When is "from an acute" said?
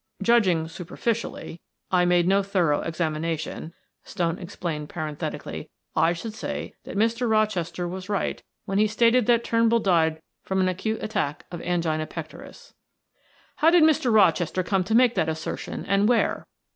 10.41-11.03